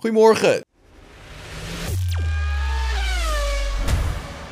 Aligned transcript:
Goedemorgen. 0.00 0.64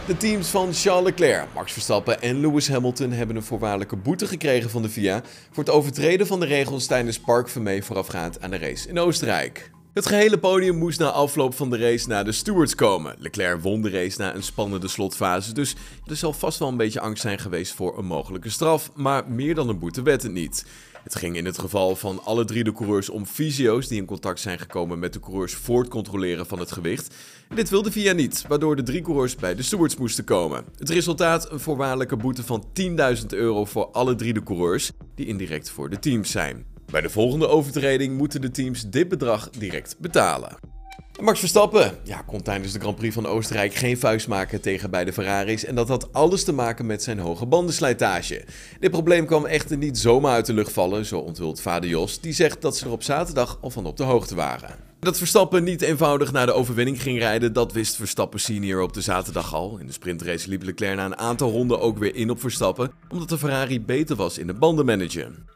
De 0.07 0.17
teams 0.17 0.49
van 0.49 0.73
Charles 0.73 1.05
Leclerc, 1.05 1.47
Max 1.55 1.73
Verstappen 1.73 2.23
en 2.23 2.41
Lewis 2.41 2.69
Hamilton 2.69 3.11
hebben 3.11 3.37
een 3.37 3.43
voorwaardelijke 3.43 3.97
boete 3.97 4.27
gekregen 4.27 4.71
van 4.71 4.83
de 4.83 4.89
FIA 4.89 5.23
voor 5.51 5.65
het 5.65 5.73
overtreden 5.73 6.27
van 6.27 6.41
de 6.41 6.47
regels 6.47 6.87
tijdens 6.87 7.21
Park 7.21 7.49
Vermee 7.49 7.83
voorafgaand 7.85 8.41
aan 8.41 8.51
de 8.51 8.59
race 8.59 8.89
in 8.89 8.99
Oostenrijk. 8.99 9.71
Het 9.95 10.07
gehele 10.07 10.39
podium 10.39 10.77
moest 10.77 10.99
na 10.99 11.11
afloop 11.11 11.55
van 11.55 11.71
de 11.71 11.79
race 11.79 12.09
naar 12.09 12.25
de 12.25 12.33
stewards 12.33 12.75
komen. 12.75 13.15
Leclerc 13.19 13.63
won 13.63 13.83
de 13.83 13.91
race 13.91 14.21
na 14.21 14.35
een 14.35 14.43
spannende 14.43 14.89
slotfase, 14.89 15.53
dus 15.53 15.75
er 16.07 16.17
zal 16.17 16.33
vast 16.33 16.59
wel 16.59 16.69
een 16.69 16.77
beetje 16.77 17.01
angst 17.01 17.23
zijn 17.23 17.39
geweest 17.39 17.73
voor 17.75 17.99
een 17.99 18.07
mogelijke 18.07 18.51
straf, 18.51 18.91
maar 18.95 19.29
meer 19.29 19.55
dan 19.55 19.69
een 19.69 19.79
boete 19.79 20.03
werd 20.03 20.23
het 20.23 20.33
niet. 20.33 20.65
Het 21.07 21.15
ging 21.17 21.37
in 21.37 21.45
het 21.45 21.59
geval 21.59 21.97
van 21.97 22.25
alle 22.25 22.45
drie 22.45 22.65
de 22.65 22.73
coureurs 22.73 23.09
om 23.09 23.27
fysio's 23.27 23.89
die 23.89 23.99
in 23.99 24.07
contact 24.07 24.41
zijn 24.41 24.59
gekomen 24.59 24.99
met 24.99 25.13
de 25.13 25.21
coureurs 25.21 25.55
voor 25.55 25.81
het 25.81 25.89
controleren 25.89 26.47
van 26.47 26.59
het 26.59 26.73
gewicht. 26.73 27.15
dit 27.55 27.69
wilde 27.69 27.93
VIA 27.93 28.13
niet, 28.13 28.45
waardoor 28.49 28.77
de 28.77 28.83
drie 28.83 29.03
coureurs 29.03 29.37
bij 29.37 29.55
de 29.55 29.63
stewards 29.63 29.97
moesten 29.97 30.25
komen. 30.25 30.65
Het 30.79 30.91
resultaat 30.91 31.51
een 31.51 31.61
voorwaardelijke 31.61 32.17
boete 32.17 32.43
van 32.45 32.67
10.000 32.81 33.27
euro 33.29 33.65
voor 33.65 33.87
alle 33.91 34.15
drie 34.15 34.33
de 34.33 34.43
coureurs, 34.43 34.91
die 35.15 35.27
indirect 35.27 35.71
voor 35.71 35.91
de 35.91 35.99
teams 35.99 36.31
zijn. 36.31 36.67
Bij 36.91 37.01
de 37.01 37.11
volgende 37.11 37.49
overtreding 37.49 38.17
moeten 38.17 38.41
de 38.41 38.51
teams 38.51 38.91
dit 38.91 39.09
bedrag 39.09 39.51
direct 39.51 39.97
betalen. 39.99 40.76
Max 41.21 41.39
Verstappen 41.39 41.99
ja, 42.05 42.23
kon 42.27 42.43
tijdens 42.43 42.73
de 42.73 42.81
Grand 42.81 42.97
Prix 42.97 43.15
van 43.15 43.27
Oostenrijk 43.27 43.75
geen 43.75 43.99
vuist 43.99 44.29
maken 44.29 44.61
tegen 44.61 44.91
beide 44.91 45.13
Ferraris 45.13 45.65
en 45.65 45.75
dat 45.75 45.89
had 45.89 46.13
alles 46.13 46.45
te 46.45 46.53
maken 46.53 46.87
met 46.87 47.03
zijn 47.03 47.19
hoge 47.19 47.47
bandenslijtage. 47.47 48.45
Dit 48.81 48.91
probleem 48.91 49.27
kwam 49.27 49.47
echter 49.47 49.77
niet 49.77 49.99
zomaar 49.99 50.33
uit 50.33 50.47
de 50.47 50.53
lucht 50.53 50.73
vallen, 50.73 51.05
zo 51.07 51.19
onthult 51.19 51.61
vader 51.61 51.89
Jos, 51.89 52.21
die 52.21 52.33
zegt 52.33 52.63
dat 52.63 52.77
ze 52.77 52.85
er 52.85 52.91
op 52.91 53.03
zaterdag 53.03 53.59
al 53.61 53.71
van 53.71 53.87
op 53.87 53.97
de 53.97 54.03
hoogte 54.03 54.35
waren. 54.35 54.75
Dat 55.01 55.19
Verstappen 55.19 55.65
niet 55.65 55.83
eenvoudig 55.83 56.33
naar 56.33 56.47
de 56.47 56.53
overwinning 56.53 57.03
ging 57.03 57.19
rijden, 57.19 57.53
dat 57.53 57.73
wist 57.73 57.97
Verstappen 57.97 58.41
senior 58.41 58.83
op 58.83 58.93
de 58.93 59.01
zaterdag 59.01 59.55
al. 59.55 59.79
In 59.79 59.87
de 59.87 59.93
sprintrace 59.93 60.49
liep 60.49 60.63
Leclerc 60.63 60.97
na 60.97 61.05
een 61.05 61.19
aantal 61.19 61.51
ronden 61.51 61.81
ook 61.81 61.99
weer 61.99 62.15
in 62.15 62.31
op 62.31 62.41
Verstappen, 62.41 62.93
omdat 63.09 63.29
de 63.29 63.39
Ferrari 63.39 63.81
beter 63.81 64.17
was 64.17 64.39
in 64.39 64.47
de 64.47 64.55
bandenmanagen. 64.55 65.47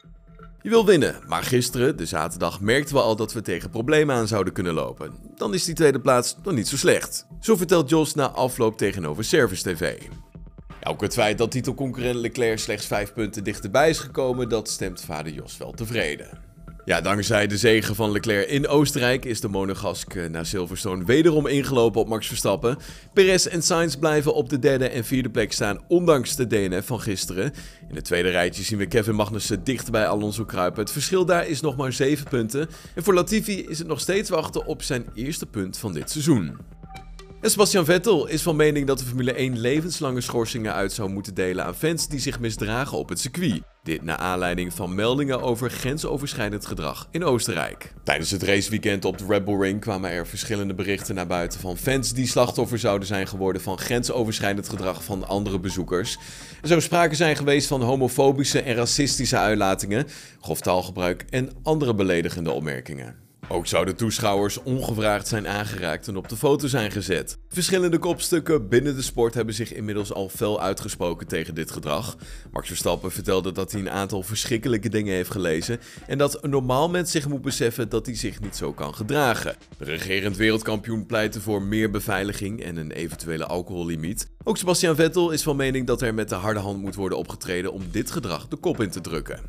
Je 0.62 0.68
wil 0.68 0.86
winnen, 0.86 1.20
maar 1.26 1.42
gisteren, 1.42 1.96
de 1.96 2.06
zaterdag, 2.06 2.60
merkten 2.60 2.94
we 2.94 3.00
al 3.00 3.16
dat 3.16 3.32
we 3.32 3.42
tegen 3.42 3.70
problemen 3.70 4.16
aan 4.16 4.28
zouden 4.28 4.52
kunnen 4.52 4.72
lopen. 4.72 5.12
Dan 5.36 5.54
is 5.54 5.64
die 5.64 5.74
tweede 5.74 6.00
plaats 6.00 6.36
nog 6.42 6.54
niet 6.54 6.68
zo 6.68 6.76
slecht. 6.76 7.26
Zo 7.40 7.56
vertelt 7.56 7.88
Jos 7.88 8.14
na 8.14 8.30
afloop 8.30 8.76
tegenover 8.76 9.24
Service 9.24 9.62
TV. 9.62 9.98
ook 10.82 11.00
het 11.00 11.12
feit 11.12 11.38
dat 11.38 11.50
titelconcurrent 11.50 12.16
Leclerc 12.16 12.58
slechts 12.58 12.86
5 12.86 13.12
punten 13.12 13.44
dichterbij 13.44 13.90
is 13.90 13.98
gekomen, 13.98 14.48
dat 14.48 14.68
stemt 14.68 15.00
vader 15.00 15.32
Jos 15.32 15.56
wel 15.56 15.72
tevreden. 15.72 16.49
Ja, 16.84 17.00
dankzij 17.00 17.46
de 17.46 17.56
zegen 17.56 17.94
van 17.94 18.12
Leclerc 18.12 18.48
in 18.48 18.68
Oostenrijk 18.68 19.24
is 19.24 19.40
de 19.40 19.48
Monegask 19.48 20.14
eh, 20.14 20.28
naar 20.28 20.46
Silverstone 20.46 21.04
wederom 21.04 21.46
ingelopen 21.46 22.00
op 22.00 22.08
Max 22.08 22.26
Verstappen. 22.26 22.78
Perez 23.12 23.46
en 23.46 23.62
Sainz 23.62 23.94
blijven 23.94 24.34
op 24.34 24.48
de 24.48 24.58
derde 24.58 24.88
en 24.88 25.04
vierde 25.04 25.30
plek 25.30 25.52
staan, 25.52 25.80
ondanks 25.88 26.36
de 26.36 26.46
DNF 26.46 26.86
van 26.86 27.00
gisteren. 27.00 27.52
In 27.88 27.94
het 27.94 28.04
tweede 28.04 28.30
rijtje 28.30 28.62
zien 28.62 28.78
we 28.78 28.86
Kevin 28.86 29.14
Magnussen 29.14 29.64
dicht 29.64 29.90
bij 29.90 30.08
Alonso 30.08 30.44
kruipen. 30.44 30.80
Het 30.82 30.92
verschil 30.92 31.24
daar 31.24 31.46
is 31.46 31.60
nog 31.60 31.76
maar 31.76 31.92
7 31.92 32.28
punten. 32.28 32.68
En 32.94 33.02
voor 33.02 33.14
Latifi 33.14 33.66
is 33.66 33.78
het 33.78 33.86
nog 33.86 34.00
steeds 34.00 34.30
wachten 34.30 34.66
op 34.66 34.82
zijn 34.82 35.04
eerste 35.14 35.46
punt 35.46 35.78
van 35.78 35.92
dit 35.92 36.10
seizoen. 36.10 36.56
En 37.40 37.50
Sebastian 37.50 37.84
Vettel 37.84 38.26
is 38.26 38.42
van 38.42 38.56
mening 38.56 38.86
dat 38.86 38.98
de 38.98 39.04
Formule 39.04 39.32
1 39.32 39.58
levenslange 39.58 40.20
schorsingen 40.20 40.74
uit 40.74 40.92
zou 40.92 41.10
moeten 41.10 41.34
delen 41.34 41.64
aan 41.64 41.74
fans 41.74 42.08
die 42.08 42.20
zich 42.20 42.40
misdragen 42.40 42.98
op 42.98 43.08
het 43.08 43.20
circuit. 43.20 43.62
Dit 43.82 44.02
naar 44.02 44.16
aanleiding 44.16 44.74
van 44.74 44.94
meldingen 44.94 45.42
over 45.42 45.70
grensoverschrijdend 45.70 46.66
gedrag 46.66 47.08
in 47.10 47.24
Oostenrijk. 47.24 47.92
Tijdens 48.04 48.30
het 48.30 48.42
raceweekend 48.42 49.04
op 49.04 49.18
de 49.18 49.24
Red 49.28 49.44
Bull 49.44 49.60
Ring 49.60 49.80
kwamen 49.80 50.10
er 50.10 50.26
verschillende 50.26 50.74
berichten 50.74 51.14
naar 51.14 51.26
buiten 51.26 51.60
van 51.60 51.76
fans 51.76 52.12
die 52.12 52.26
slachtoffer 52.26 52.78
zouden 52.78 53.08
zijn 53.08 53.26
geworden 53.26 53.62
van 53.62 53.78
grensoverschrijdend 53.78 54.68
gedrag 54.68 55.04
van 55.04 55.28
andere 55.28 55.60
bezoekers. 55.60 56.18
Er 56.62 56.68
zou 56.68 56.80
sprake 56.80 57.14
zijn 57.14 57.36
geweest 57.36 57.66
van 57.66 57.82
homofobische 57.82 58.62
en 58.62 58.74
racistische 58.74 59.36
uitlatingen, 59.36 60.06
grof 60.40 60.60
taalgebruik 60.60 61.24
en 61.30 61.50
andere 61.62 61.94
beledigende 61.94 62.50
opmerkingen. 62.50 63.29
Ook 63.52 63.66
zouden 63.66 63.96
toeschouwers 63.96 64.62
ongevraagd 64.62 65.28
zijn 65.28 65.48
aangeraakt 65.48 66.08
en 66.08 66.16
op 66.16 66.28
de 66.28 66.36
foto 66.36 66.66
zijn 66.66 66.90
gezet. 66.90 67.38
Verschillende 67.48 67.98
kopstukken 67.98 68.68
binnen 68.68 68.94
de 68.94 69.02
sport 69.02 69.34
hebben 69.34 69.54
zich 69.54 69.72
inmiddels 69.72 70.12
al 70.12 70.28
fel 70.28 70.60
uitgesproken 70.60 71.26
tegen 71.26 71.54
dit 71.54 71.70
gedrag. 71.70 72.16
Max 72.52 72.68
Verstappen 72.68 73.12
vertelde 73.12 73.52
dat 73.52 73.72
hij 73.72 73.80
een 73.80 73.90
aantal 73.90 74.22
verschrikkelijke 74.22 74.88
dingen 74.88 75.14
heeft 75.14 75.30
gelezen 75.30 75.80
en 76.06 76.18
dat 76.18 76.44
een 76.44 76.50
normaal 76.50 76.90
mens 76.90 77.10
zich 77.10 77.28
moet 77.28 77.42
beseffen 77.42 77.88
dat 77.88 78.06
hij 78.06 78.16
zich 78.16 78.40
niet 78.40 78.56
zo 78.56 78.72
kan 78.72 78.94
gedragen. 78.94 79.56
De 79.78 79.84
regerend 79.84 80.36
wereldkampioen 80.36 81.06
pleitte 81.06 81.40
voor 81.40 81.62
meer 81.62 81.90
beveiliging 81.90 82.62
en 82.62 82.76
een 82.76 82.90
eventuele 82.90 83.46
alcohollimiet. 83.46 84.28
Ook 84.44 84.56
Sebastian 84.56 84.96
Vettel 84.96 85.30
is 85.30 85.42
van 85.42 85.56
mening 85.56 85.86
dat 85.86 86.02
er 86.02 86.14
met 86.14 86.28
de 86.28 86.34
harde 86.34 86.60
hand 86.60 86.80
moet 86.80 86.94
worden 86.94 87.18
opgetreden 87.18 87.72
om 87.72 87.82
dit 87.90 88.10
gedrag 88.10 88.48
de 88.48 88.56
kop 88.56 88.80
in 88.80 88.90
te 88.90 89.00
drukken. 89.00 89.40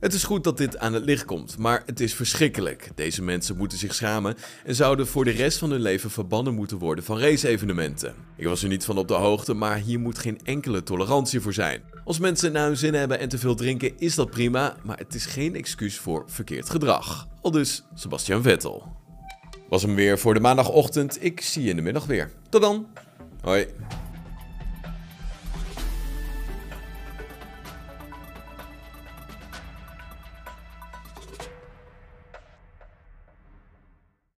Het 0.00 0.12
is 0.12 0.24
goed 0.24 0.44
dat 0.44 0.56
dit 0.56 0.78
aan 0.78 0.92
het 0.92 1.04
licht 1.04 1.24
komt, 1.24 1.58
maar 1.58 1.82
het 1.86 2.00
is 2.00 2.14
verschrikkelijk. 2.14 2.90
Deze 2.94 3.22
mensen 3.22 3.56
moeten 3.56 3.78
zich 3.78 3.94
schamen 3.94 4.36
en 4.64 4.74
zouden 4.74 5.06
voor 5.06 5.24
de 5.24 5.30
rest 5.30 5.58
van 5.58 5.70
hun 5.70 5.80
leven 5.80 6.10
verbannen 6.10 6.54
moeten 6.54 6.78
worden 6.78 7.04
van 7.04 7.18
race-evenementen. 7.18 8.14
Ik 8.36 8.46
was 8.46 8.62
er 8.62 8.68
niet 8.68 8.84
van 8.84 8.98
op 8.98 9.08
de 9.08 9.14
hoogte, 9.14 9.54
maar 9.54 9.76
hier 9.76 10.00
moet 10.00 10.18
geen 10.18 10.40
enkele 10.44 10.82
tolerantie 10.82 11.40
voor 11.40 11.52
zijn. 11.52 11.82
Als 12.04 12.18
mensen 12.18 12.52
naar 12.52 12.66
hun 12.66 12.76
zin 12.76 12.94
hebben 12.94 13.18
en 13.18 13.28
te 13.28 13.38
veel 13.38 13.54
drinken, 13.54 13.98
is 13.98 14.14
dat 14.14 14.30
prima, 14.30 14.76
maar 14.82 14.98
het 14.98 15.14
is 15.14 15.26
geen 15.26 15.54
excuus 15.54 15.98
voor 15.98 16.24
verkeerd 16.26 16.70
gedrag. 16.70 17.28
Al 17.40 17.50
dus 17.50 17.84
Sebastian 17.94 18.42
Vettel. 18.42 18.96
Was 19.68 19.82
hem 19.82 19.94
weer 19.94 20.18
voor 20.18 20.34
de 20.34 20.40
maandagochtend. 20.40 21.24
Ik 21.24 21.40
zie 21.40 21.62
je 21.62 21.70
in 21.70 21.76
de 21.76 21.82
middag 21.82 22.06
weer. 22.06 22.30
Tot 22.48 22.60
dan. 22.60 22.86
Hoi. 23.40 23.66